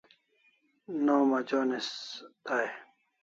[1.05, 1.91] Nom jonis
[2.45, 2.67] dai